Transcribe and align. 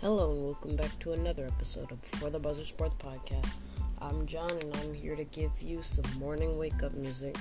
Hello 0.00 0.32
and 0.32 0.42
welcome 0.42 0.76
back 0.76 0.98
to 1.00 1.12
another 1.12 1.44
episode 1.44 1.92
of 1.92 2.00
Before 2.10 2.30
the 2.30 2.38
Buzzer 2.38 2.64
Sports 2.64 2.94
Podcast. 2.94 3.50
I'm 4.00 4.24
John 4.24 4.50
and 4.50 4.74
I'm 4.78 4.94
here 4.94 5.14
to 5.14 5.24
give 5.24 5.50
you 5.60 5.82
some 5.82 6.06
morning 6.18 6.56
wake 6.56 6.82
up 6.82 6.94
music. 6.94 7.36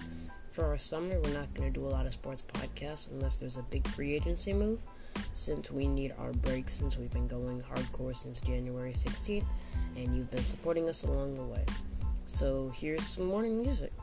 For 0.51 0.65
our 0.65 0.77
summer, 0.77 1.21
we're 1.21 1.31
not 1.31 1.53
going 1.53 1.71
to 1.71 1.79
do 1.79 1.85
a 1.85 1.87
lot 1.87 2.05
of 2.05 2.11
sports 2.11 2.43
podcasts 2.43 3.11
unless 3.11 3.37
there's 3.37 3.55
a 3.55 3.61
big 3.61 3.87
free 3.87 4.13
agency 4.13 4.51
move, 4.51 4.81
since 5.31 5.71
we 5.71 5.87
need 5.87 6.13
our 6.17 6.33
break 6.33 6.69
since 6.69 6.97
we've 6.97 7.09
been 7.11 7.29
going 7.29 7.61
hardcore 7.61 8.13
since 8.13 8.41
January 8.41 8.91
16th 8.91 9.45
and 9.95 10.13
you've 10.13 10.29
been 10.29 10.43
supporting 10.43 10.89
us 10.89 11.03
along 11.03 11.35
the 11.35 11.43
way. 11.43 11.63
So 12.25 12.73
here's 12.75 13.07
some 13.07 13.23
morning 13.23 13.61
music. 13.61 13.93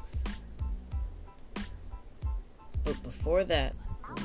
But 2.84 3.02
before 3.02 3.44
that, 3.44 3.74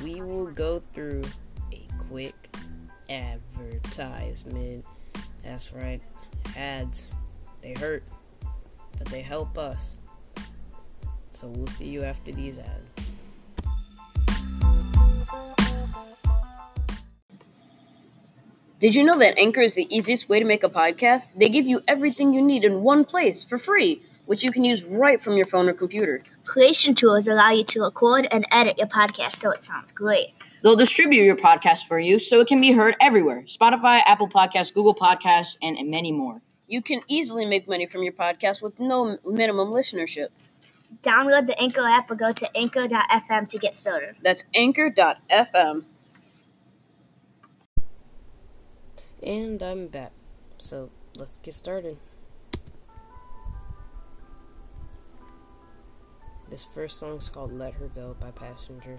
we 0.02 0.22
will 0.22 0.46
go 0.46 0.82
through 0.94 1.24
a 1.70 1.86
quick 2.08 2.48
advertisement. 3.12 4.84
That's 5.42 5.72
right, 5.72 6.00
ads. 6.56 7.14
They 7.60 7.74
hurt, 7.74 8.02
but 8.98 9.06
they 9.08 9.22
help 9.22 9.58
us. 9.58 9.98
So 11.30 11.48
we'll 11.48 11.66
see 11.66 11.88
you 11.88 12.02
after 12.02 12.32
these 12.32 12.58
ads. 12.58 12.90
Did 18.78 18.96
you 18.96 19.04
know 19.04 19.16
that 19.18 19.38
Anchor 19.38 19.60
is 19.60 19.74
the 19.74 19.86
easiest 19.94 20.28
way 20.28 20.40
to 20.40 20.44
make 20.44 20.64
a 20.64 20.68
podcast? 20.68 21.34
They 21.36 21.48
give 21.48 21.68
you 21.68 21.82
everything 21.86 22.34
you 22.34 22.42
need 22.42 22.64
in 22.64 22.82
one 22.82 23.04
place 23.04 23.44
for 23.44 23.56
free, 23.56 24.02
which 24.26 24.42
you 24.42 24.50
can 24.50 24.64
use 24.64 24.84
right 24.84 25.20
from 25.20 25.36
your 25.36 25.46
phone 25.46 25.68
or 25.68 25.72
computer. 25.72 26.24
Creation 26.44 26.94
tools 26.94 27.28
allow 27.28 27.50
you 27.50 27.64
to 27.64 27.82
record 27.82 28.26
and 28.30 28.44
edit 28.50 28.76
your 28.78 28.86
podcast 28.86 29.34
so 29.34 29.50
it 29.50 29.64
sounds 29.64 29.92
great. 29.92 30.34
They'll 30.62 30.76
distribute 30.76 31.22
your 31.24 31.36
podcast 31.36 31.86
for 31.86 31.98
you 31.98 32.18
so 32.18 32.40
it 32.40 32.48
can 32.48 32.60
be 32.60 32.72
heard 32.72 32.96
everywhere 33.00 33.42
Spotify, 33.46 34.00
Apple 34.06 34.28
Podcasts, 34.28 34.74
Google 34.74 34.94
Podcasts, 34.94 35.56
and 35.62 35.78
many 35.90 36.12
more. 36.12 36.42
You 36.66 36.82
can 36.82 37.00
easily 37.06 37.46
make 37.46 37.68
money 37.68 37.86
from 37.86 38.02
your 38.02 38.12
podcast 38.12 38.62
with 38.62 38.80
no 38.80 39.18
minimum 39.24 39.68
listenership. 39.68 40.28
Download 41.02 41.46
the 41.46 41.58
Anchor 41.60 41.82
app 41.82 42.10
or 42.10 42.14
go 42.14 42.32
to 42.32 42.56
anchor.fm 42.56 43.48
to 43.48 43.58
get 43.58 43.74
started. 43.74 44.16
That's 44.22 44.44
anchor.fm. 44.54 45.84
And 49.22 49.62
I'm 49.62 49.86
back. 49.86 50.12
So 50.58 50.90
let's 51.16 51.38
get 51.38 51.54
started. 51.54 51.98
This 56.52 56.64
first 56.64 56.98
song 56.98 57.16
is 57.16 57.30
called 57.30 57.54
Let 57.54 57.72
Her 57.72 57.88
Go 57.88 58.14
by 58.20 58.30
Passenger. 58.30 58.98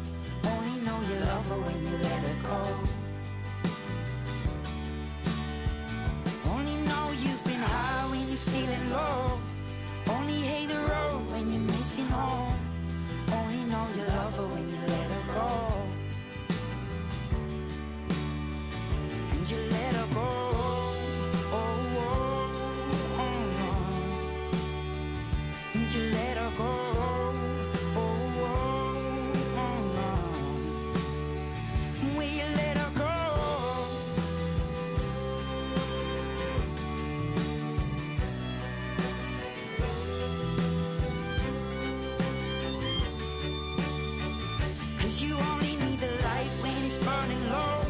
Burning 47.31 47.49
low. 47.49 47.85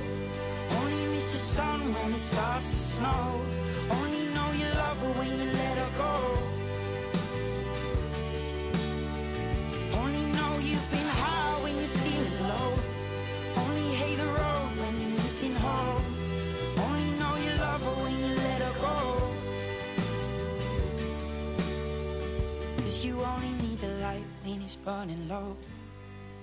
Only 0.78 1.06
miss 1.16 1.32
the 1.34 1.40
sun 1.40 1.94
when 1.94 2.14
it 2.14 2.20
starts 2.20 2.70
to 2.70 2.76
snow. 2.76 3.42
Only 3.90 4.26
know 4.34 4.52
you 4.52 4.66
love 4.66 5.02
her 5.02 5.12
when 5.20 5.30
you 5.30 5.46
let 5.46 5.78
her 5.78 5.92
go. 5.98 6.16
Only 10.00 10.26
know 10.38 10.60
you've 10.60 10.92
been 10.92 11.10
high 11.22 11.64
when 11.64 11.76
you're 11.76 11.96
feeling 12.04 12.40
low. 12.48 12.74
Only 13.64 13.96
hate 14.02 14.18
the 14.18 14.28
road 14.28 14.70
when 14.82 15.02
you're 15.02 15.18
missing 15.24 15.56
home. 15.56 16.06
Only 16.78 17.10
know 17.20 17.36
you 17.46 17.54
love 17.60 17.84
her 17.84 18.04
when 18.04 18.18
you 18.20 18.28
let 18.46 18.62
her 18.62 18.76
go. 18.80 18.98
Cause 22.78 23.06
you 23.06 23.22
only 23.22 23.54
need 23.64 23.80
the 23.80 23.94
light 24.06 24.26
when 24.44 24.62
it's 24.62 24.76
burning 24.76 25.28
low. 25.28 25.58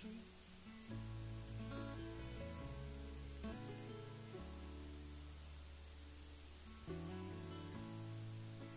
True. 0.00 0.10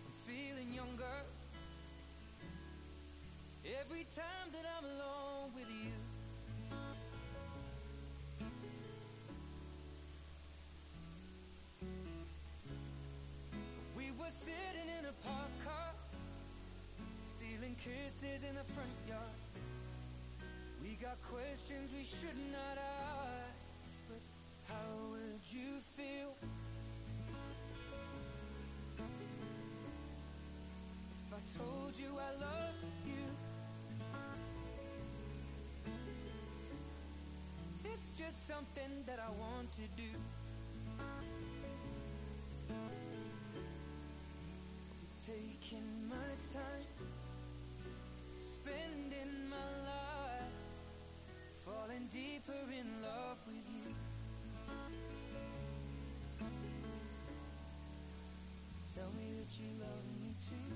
I'm 0.05 0.11
feeling 0.25 0.73
younger 0.73 1.05
every 3.63 4.05
time 4.15 4.51
that 4.51 4.65
I'm 4.77 4.83
alone 4.83 5.51
with 5.55 5.69
you. 5.69 5.93
We 13.95 14.11
were 14.19 14.29
sitting 14.29 14.89
in 14.99 15.05
a 15.05 15.13
park 15.25 15.51
car 15.63 15.93
stealing 17.25 17.75
kisses 17.75 18.43
in 18.43 18.55
the 18.55 18.65
front 18.73 18.91
yard. 19.07 19.42
We 20.83 20.97
got 21.01 21.17
questions 21.31 21.91
we 21.97 22.03
should 22.03 22.37
not 22.51 22.77
ask, 22.77 23.55
but 24.09 24.19
how 24.67 25.11
would 25.11 25.39
you 25.49 25.79
feel 25.79 26.35
if 31.15 31.31
I 31.31 31.39
told 31.57 31.97
you 31.97 32.07
I 32.19 32.31
loved 32.37 32.83
you? 33.05 33.25
It's 37.85 38.11
just 38.11 38.45
something 38.45 39.05
that 39.05 39.19
I 39.19 39.31
want 39.39 39.71
to 39.71 39.87
do. 39.95 40.11
Taking 45.25 46.09
my 46.09 46.35
time 46.51 46.87
spending 48.37 49.49
my 49.49 49.55
life 49.87 50.12
deeper 52.13 52.51
in 52.71 53.01
love 53.01 53.39
with 53.47 53.65
you. 53.73 53.95
Tell 58.93 59.09
me 59.17 59.33
that 59.39 59.59
you 59.59 59.69
love 59.81 60.05
me 60.21 60.35
too. 60.47 60.73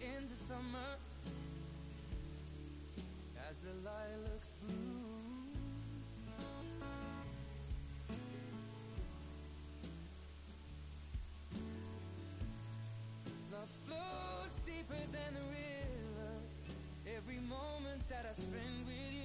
In 0.00 0.28
the 0.28 0.36
summer, 0.36 0.96
deeper 14.88 15.00
than 15.12 15.36
a 15.36 15.46
river. 15.50 16.32
Every 17.16 17.38
moment 17.48 18.08
that 18.08 18.26
I 18.28 18.32
spend 18.32 18.86
with 18.86 19.12
you. 19.12 19.22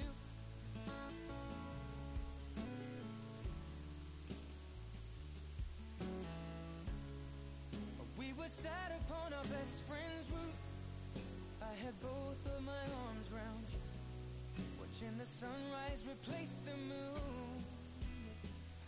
We 8.17 8.33
were 8.33 8.49
sat 8.49 8.99
upon 9.05 9.33
our 9.33 9.43
best 9.45 9.83
friend's 9.87 10.31
roof. 10.31 10.55
I 11.61 11.73
had 11.83 11.99
both 12.01 12.45
of 12.55 12.63
my 12.65 12.83
arms 13.07 13.31
round 13.31 13.65
you. 13.71 13.79
Watching 14.79 15.17
the 15.17 15.25
sunrise 15.25 16.07
replace 16.07 16.55
the 16.65 16.77
moon. 16.77 17.63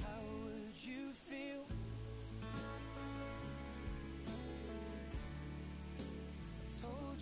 How 0.01 0.21
would 0.43 0.83
you 0.83 1.09
feel? 1.09 1.52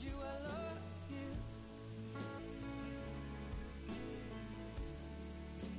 You 0.05 0.11
I 0.17 0.47
loved 0.47 0.79
you. 1.09 1.29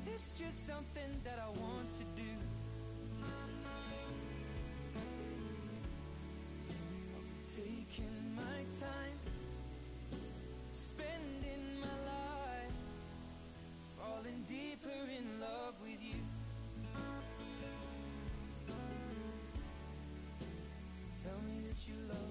It's 0.07 0.39
just 0.39 0.67
something 0.67 1.21
that 1.25 1.39
I 1.39 1.49
want 1.61 1.91
to 1.93 2.05
do. 2.15 2.33
Taking 7.55 8.35
my 8.35 8.65
time, 8.81 9.19
spending 10.73 11.81
my 11.81 11.97
life, 12.11 12.79
falling 13.97 14.45
deeper 14.47 14.89
in 14.89 15.41
love 15.41 15.75
with 15.83 16.03
you. 16.03 16.21
Tell 21.23 21.41
me 21.47 21.61
that 21.69 21.87
you 21.87 21.95
love 22.09 22.22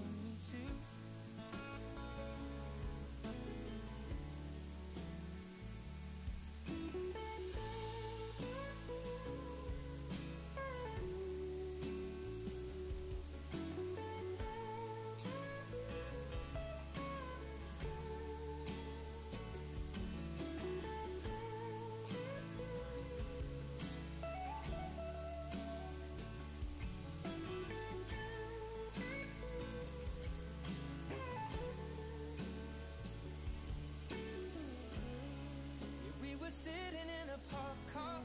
sitting 36.64 37.10
in 37.22 37.28
a 37.28 37.38
park 37.52 37.80
car, 37.92 38.22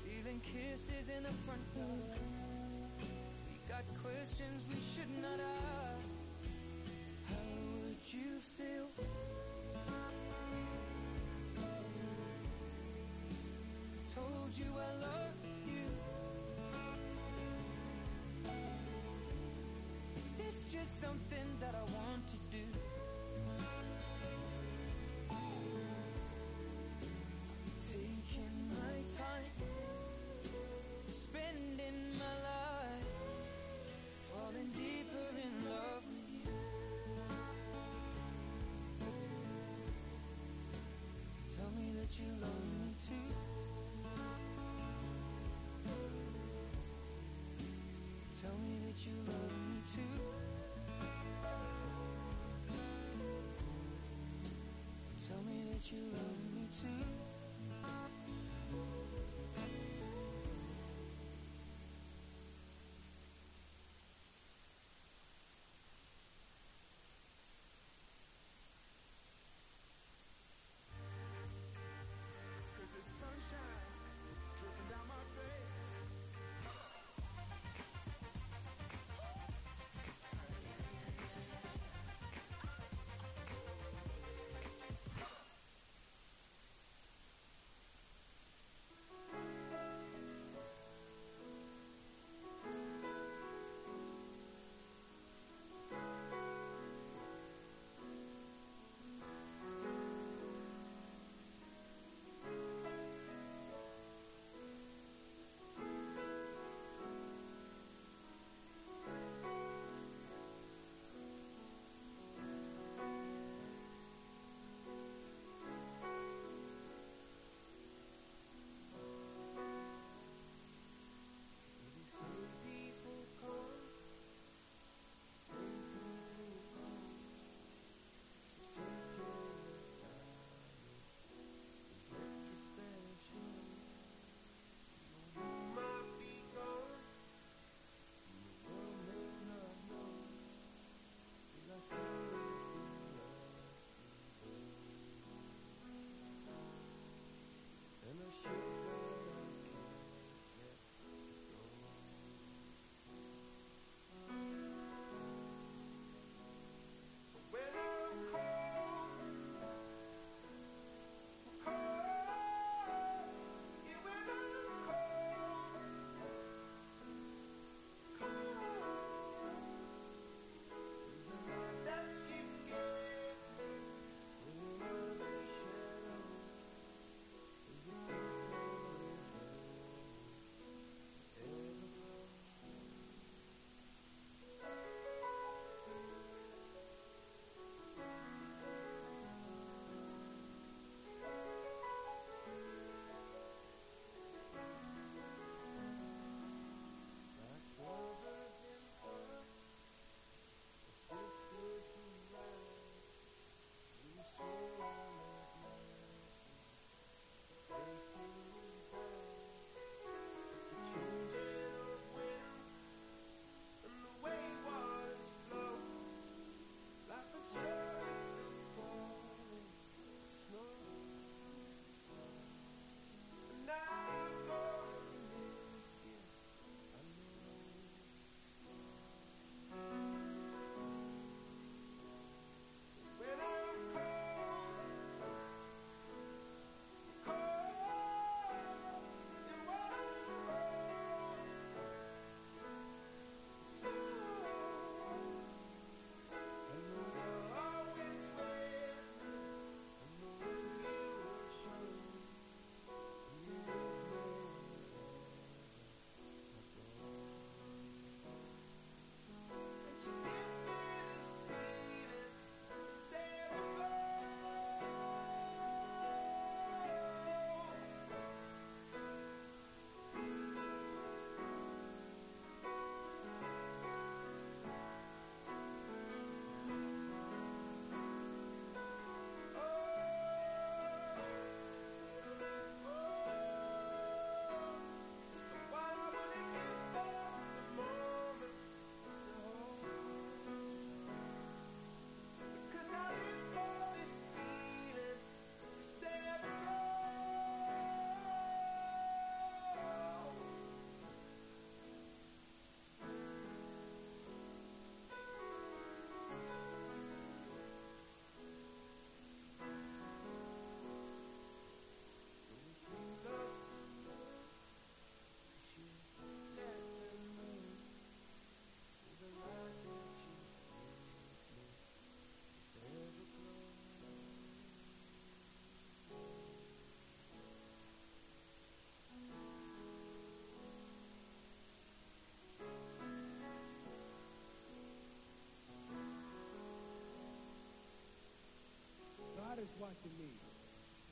stealing 0.00 0.40
kisses 0.40 1.10
in 1.14 1.22
the 1.24 1.34
front 1.44 1.60
yard. 1.76 2.20
We 3.50 3.56
got 3.68 3.84
questions 4.02 4.64
we 4.70 4.80
should 4.80 5.12
not 5.20 5.38
ask. 5.38 6.08
How 7.28 7.36
would 7.84 8.00
you 8.00 8.40
feel. 8.40 8.88
Told 14.14 14.56
you 14.56 14.72
I 14.72 14.92
love 15.02 15.36
you. 15.66 15.84
It's 20.48 20.64
just 20.72 20.98
something 20.98 21.48
that 21.60 21.74
I 21.74 21.82
want 21.92 22.26
to 22.28 22.38
do. 22.50 22.95
You 42.18 42.32
love 42.40 42.64
me 42.80 42.94
too. 42.98 43.14
Tell 48.40 48.56
me 48.64 48.78
that 48.86 49.06
you 49.06 49.12
love 49.26 49.52
me 49.68 49.82
too. 49.94 50.14
Tell 55.26 55.42
me 55.42 55.56
that 55.72 55.92
you 55.92 55.98
love 56.12 56.38
me 56.54 56.68
too. 56.70 57.25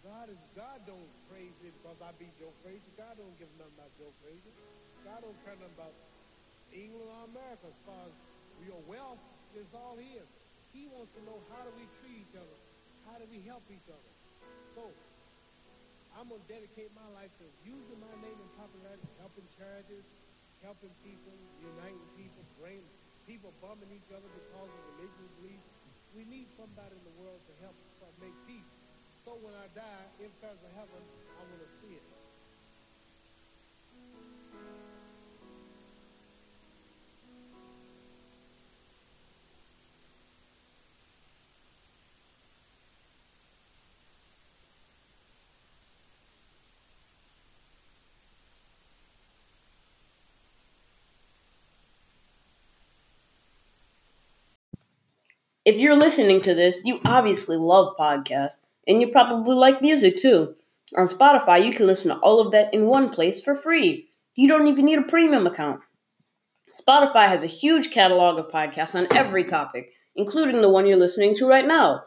God 0.05 0.29
is 0.29 0.37
God 0.53 0.85
don't 0.85 1.09
praise 1.33 1.57
me 1.65 1.73
because 1.81 2.05
I 2.05 2.13
beat 2.21 2.37
Joe 2.37 2.53
Frazier. 2.61 2.93
God 3.01 3.17
don't 3.17 3.33
give 3.41 3.49
nothing 3.57 3.73
about 3.81 3.93
Joe 3.97 4.13
Frazier. 4.21 4.53
God 5.01 5.25
don't 5.25 5.39
care 5.45 5.57
nothing 5.57 5.73
about 5.77 5.97
England 6.73 7.09
or 7.09 7.25
America 7.25 7.65
as 7.73 7.79
far 7.89 8.05
as 8.09 8.15
your 8.65 8.81
wealth 8.85 9.21
is 9.57 9.73
all 9.73 9.97
his. 9.97 10.29
He 10.77 10.85
wants 10.93 11.13
to 11.17 11.21
know 11.25 11.41
how 11.49 11.65
do 11.65 11.73
we 11.81 11.89
treat 12.05 12.25
each 12.29 12.37
other? 12.37 12.59
How 13.09 13.17
do 13.17 13.25
we 13.33 13.41
help 13.49 13.65
each 13.73 13.89
other? 13.89 14.13
So 14.77 14.93
I'm 16.15 16.29
gonna 16.29 16.45
dedicate 16.47 16.93
my 16.93 17.09
life 17.17 17.33
to 17.41 17.47
using 17.65 17.99
my 17.99 18.15
name 18.21 18.39
and 18.39 18.53
popularity, 18.61 19.09
helping 19.19 19.47
charities, 19.57 20.07
helping 20.63 20.93
people, 21.03 21.35
uniting 21.61 22.09
people, 22.17 22.43
bring 22.61 22.81
people 23.27 23.51
bumming 23.61 23.91
each 23.93 24.11
other 24.13 24.29
because 24.31 24.71
of 24.71 24.83
religious 24.97 25.31
beliefs. 25.41 25.74
We 26.15 26.23
need 26.23 26.47
somebody 26.47 26.95
in 26.95 27.03
the 27.03 27.17
world 27.19 27.43
to 27.51 27.55
help 27.59 27.75
us 27.75 27.99
uh, 27.99 28.07
make 28.23 28.35
peace. 28.47 28.71
So 29.27 29.35
when 29.43 29.51
I 29.59 29.67
die, 29.75 30.07
if 30.23 30.31
there's 30.39 30.63
a 30.63 30.73
heaven, 30.79 31.03
I 31.35 31.43
want 31.43 31.59
to 31.59 31.71
see 31.83 31.99
it. 31.99 32.24
If 55.65 55.81
you're 55.81 55.97
listening 55.97 56.43
to 56.43 56.55
this, 56.55 56.83
you 56.85 57.01
obviously 57.07 57.57
love 57.57 57.97
podcasts, 57.99 58.67
and 58.87 59.01
you 59.01 59.09
probably 59.09 59.55
like 59.55 59.81
music 59.81 60.17
too. 60.19 60.57
On 60.95 61.07
Spotify, 61.07 61.65
you 61.65 61.73
can 61.73 61.87
listen 61.87 62.15
to 62.15 62.21
all 62.21 62.39
of 62.39 62.53
that 62.53 62.73
in 62.75 62.87
one 62.87 63.09
place 63.09 63.43
for 63.43 63.55
free. 63.55 64.07
You 64.35 64.47
don't 64.47 64.67
even 64.69 64.85
need 64.85 64.99
a 64.99 65.03
premium 65.03 65.47
account. 65.47 65.81
Spotify 66.71 67.29
has 67.29 67.43
a 67.43 67.49
huge 67.49 67.91
catalog 67.91 68.39
of 68.39 68.51
podcasts 68.51 68.95
on 68.95 69.07
every 69.17 69.43
topic, 69.43 69.93
including 70.15 70.61
the 70.61 70.69
one 70.69 70.87
you're 70.87 70.99
listening 70.99 71.35
to 71.37 71.49
right 71.49 71.67
now. 71.67 72.03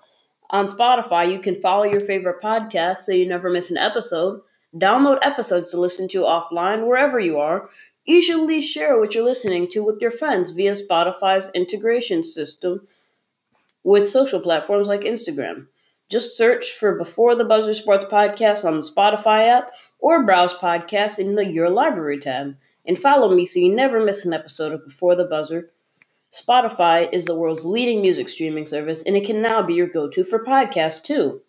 On 0.51 0.67
Spotify, 0.67 1.31
you 1.31 1.39
can 1.39 1.59
follow 1.59 1.83
your 1.83 2.01
favorite 2.01 2.41
podcast 2.41 2.99
so 2.99 3.11
you 3.11 3.27
never 3.27 3.49
miss 3.49 3.71
an 3.71 3.77
episode, 3.77 4.41
download 4.75 5.17
episodes 5.23 5.71
to 5.71 5.79
listen 5.79 6.07
to 6.09 6.19
offline 6.19 6.85
wherever 6.85 7.19
you 7.19 7.39
are, 7.39 7.69
easily 8.05 8.61
share 8.61 8.99
what 8.99 9.15
you're 9.15 9.23
listening 9.23 9.67
to 9.69 9.83
with 9.83 9.99
your 9.99 10.11
friends 10.11 10.51
via 10.51 10.73
Spotify's 10.73 11.49
integration 11.55 12.23
system 12.23 12.87
with 13.87 14.09
social 14.09 14.41
platforms 14.41 14.89
like 14.89 15.01
Instagram. 15.01 15.65
Just 16.09 16.35
search 16.35 16.73
for 16.73 16.97
Before 16.97 17.35
the 17.35 17.45
Buzzer 17.45 17.73
Sports 17.73 18.03
Podcast 18.03 18.65
on 18.65 18.75
the 18.75 18.81
Spotify 18.81 19.47
app 19.47 19.71
or 19.97 20.25
browse 20.25 20.53
podcasts 20.53 21.17
in 21.17 21.35
the 21.35 21.45
Your 21.45 21.69
Library 21.69 22.19
tab. 22.19 22.57
And 22.85 22.99
follow 22.99 23.33
me 23.33 23.45
so 23.45 23.61
you 23.61 23.73
never 23.73 24.03
miss 24.03 24.25
an 24.25 24.33
episode 24.33 24.73
of 24.73 24.83
Before 24.83 25.15
the 25.15 25.23
Buzzer. 25.23 25.71
Spotify 26.33 27.07
is 27.13 27.23
the 27.23 27.35
world's 27.35 27.65
leading 27.65 28.01
music 28.01 28.27
streaming 28.27 28.65
service, 28.65 29.03
and 29.03 29.15
it 29.15 29.25
can 29.25 29.41
now 29.41 29.61
be 29.61 29.75
your 29.75 29.87
go 29.87 30.09
to 30.09 30.21
for 30.25 30.43
podcasts 30.43 31.01
too. 31.01 31.43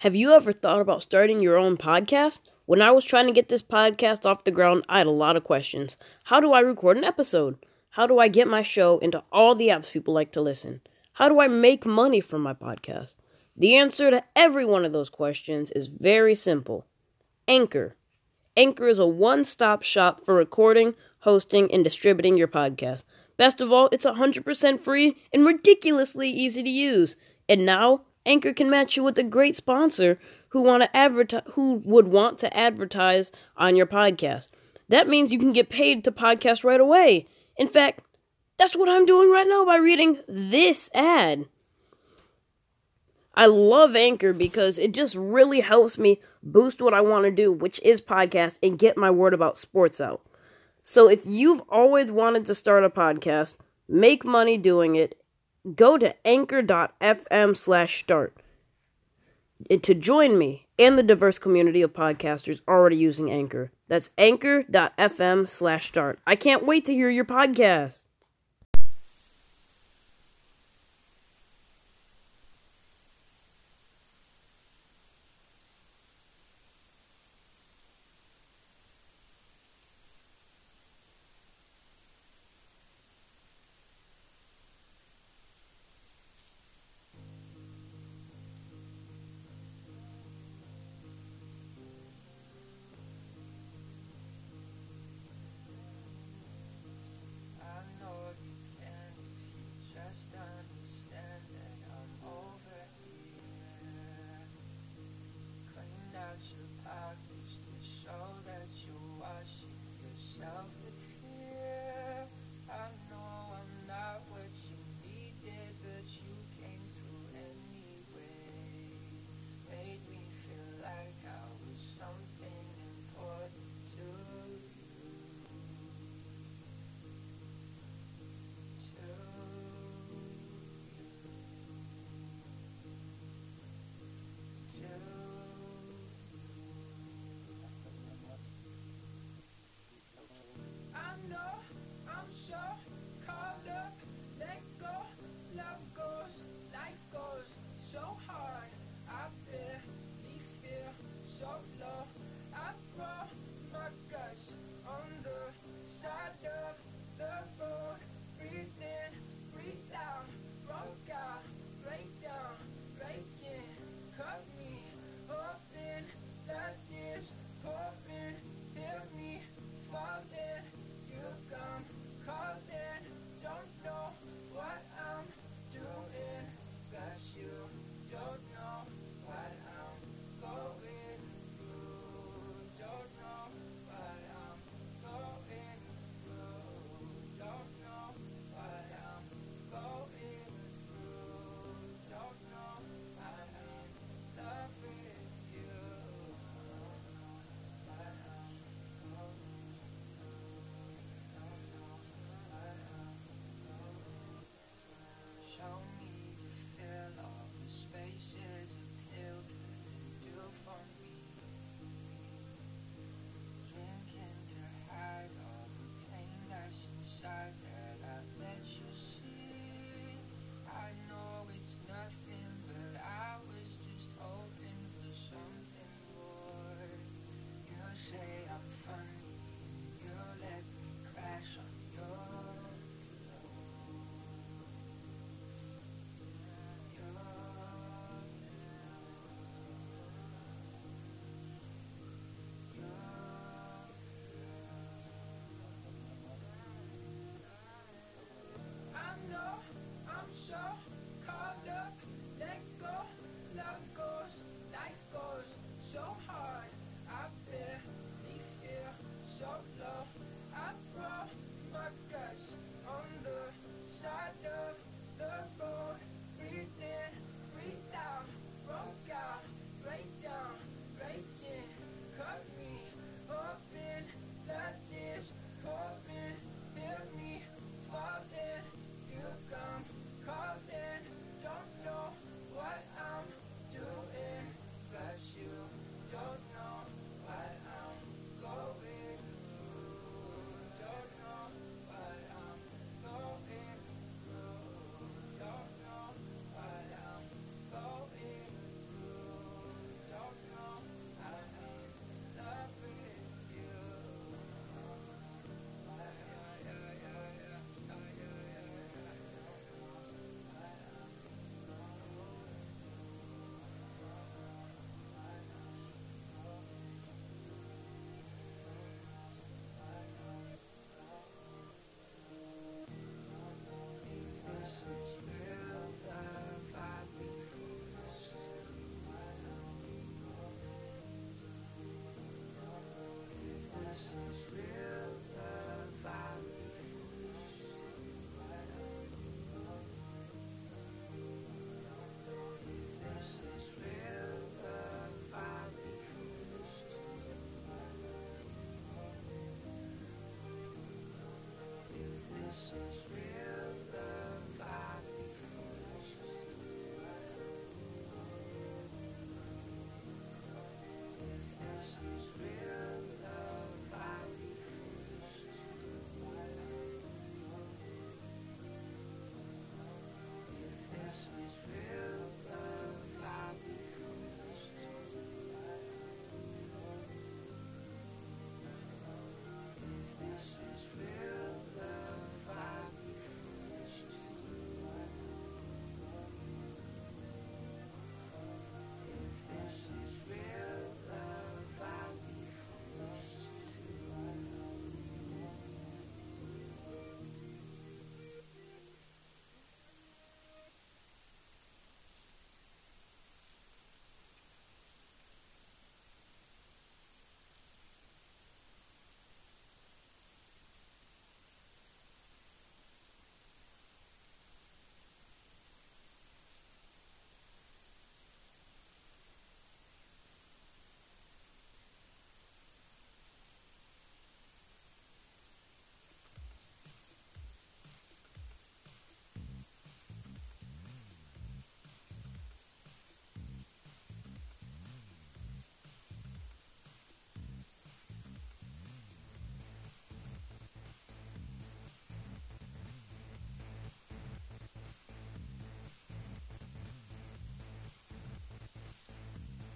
Have 0.00 0.14
you 0.14 0.34
ever 0.34 0.52
thought 0.52 0.82
about 0.82 1.02
starting 1.02 1.40
your 1.40 1.56
own 1.56 1.78
podcast? 1.78 2.50
When 2.66 2.82
I 2.82 2.90
was 2.90 3.06
trying 3.06 3.26
to 3.26 3.32
get 3.32 3.48
this 3.48 3.62
podcast 3.62 4.26
off 4.26 4.44
the 4.44 4.50
ground, 4.50 4.84
I 4.86 4.98
had 4.98 5.06
a 5.06 5.10
lot 5.10 5.36
of 5.36 5.44
questions. 5.44 5.96
How 6.24 6.40
do 6.40 6.52
I 6.52 6.60
record 6.60 6.98
an 6.98 7.04
episode? 7.04 7.56
How 7.92 8.06
do 8.06 8.18
I 8.18 8.28
get 8.28 8.48
my 8.48 8.62
show 8.62 8.98
into 9.00 9.22
all 9.30 9.54
the 9.54 9.68
apps 9.68 9.90
people 9.90 10.14
like 10.14 10.32
to 10.32 10.40
listen? 10.40 10.80
How 11.12 11.28
do 11.28 11.40
I 11.40 11.46
make 11.46 11.84
money 11.84 12.22
from 12.22 12.40
my 12.40 12.54
podcast? 12.54 13.16
The 13.54 13.74
answer 13.76 14.10
to 14.10 14.24
every 14.34 14.64
one 14.64 14.86
of 14.86 14.92
those 14.92 15.10
questions 15.10 15.70
is 15.72 15.88
very 15.88 16.34
simple 16.34 16.86
Anchor. 17.46 17.96
Anchor 18.56 18.88
is 18.88 18.98
a 18.98 19.06
one 19.06 19.44
stop 19.44 19.82
shop 19.82 20.24
for 20.24 20.34
recording, 20.34 20.94
hosting, 21.18 21.70
and 21.70 21.84
distributing 21.84 22.38
your 22.38 22.48
podcast. 22.48 23.02
Best 23.36 23.60
of 23.60 23.70
all, 23.70 23.90
it's 23.92 24.06
100% 24.06 24.80
free 24.80 25.18
and 25.30 25.44
ridiculously 25.44 26.30
easy 26.30 26.62
to 26.62 26.70
use. 26.70 27.16
And 27.46 27.66
now, 27.66 28.06
Anchor 28.24 28.54
can 28.54 28.70
match 28.70 28.96
you 28.96 29.02
with 29.02 29.18
a 29.18 29.22
great 29.22 29.54
sponsor 29.54 30.18
who 30.48 30.62
want 30.62 30.82
to 30.82 30.96
advertise 30.96 31.42
who 31.52 31.82
would 31.84 32.08
want 32.08 32.38
to 32.38 32.56
advertise 32.56 33.30
on 33.58 33.76
your 33.76 33.86
podcast. 33.86 34.48
That 34.88 35.08
means 35.08 35.30
you 35.30 35.38
can 35.38 35.52
get 35.52 35.68
paid 35.68 36.04
to 36.04 36.10
podcast 36.10 36.64
right 36.64 36.80
away. 36.80 37.26
In 37.56 37.68
fact, 37.68 38.00
that's 38.58 38.76
what 38.76 38.88
I'm 38.88 39.06
doing 39.06 39.30
right 39.30 39.46
now 39.46 39.64
by 39.64 39.76
reading 39.76 40.18
this 40.28 40.90
ad. 40.94 41.46
I 43.34 43.46
love 43.46 43.96
Anchor 43.96 44.32
because 44.32 44.78
it 44.78 44.92
just 44.92 45.16
really 45.16 45.60
helps 45.60 45.96
me 45.96 46.20
boost 46.42 46.82
what 46.82 46.92
I 46.92 47.00
want 47.00 47.24
to 47.24 47.30
do, 47.30 47.50
which 47.50 47.80
is 47.82 48.02
podcast, 48.02 48.58
and 48.62 48.78
get 48.78 48.96
my 48.96 49.10
word 49.10 49.32
about 49.32 49.58
sports 49.58 50.00
out. 50.00 50.20
So 50.82 51.08
if 51.08 51.24
you've 51.24 51.62
always 51.68 52.10
wanted 52.10 52.44
to 52.46 52.54
start 52.54 52.84
a 52.84 52.90
podcast, 52.90 53.56
make 53.88 54.24
money 54.24 54.58
doing 54.58 54.96
it, 54.96 55.18
go 55.74 55.96
to 55.96 56.14
anchor.fm 56.26 57.56
slash 57.56 58.00
start 58.00 58.36
to 59.70 59.94
join 59.94 60.36
me 60.36 60.61
and 60.78 60.96
the 60.96 61.02
diverse 61.02 61.38
community 61.38 61.82
of 61.82 61.92
podcasters 61.92 62.60
already 62.66 62.96
using 62.96 63.30
Anchor. 63.30 63.72
That's 63.88 64.10
anchor.fm 64.18 65.48
slash 65.48 65.86
start. 65.86 66.18
I 66.26 66.36
can't 66.36 66.64
wait 66.64 66.84
to 66.86 66.94
hear 66.94 67.10
your 67.10 67.24
podcast. 67.24 68.06